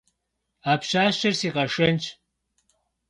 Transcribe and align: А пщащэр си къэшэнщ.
А 0.69 0.71
пщащэр 0.81 1.33
си 1.39 1.49
къэшэнщ. 1.53 2.03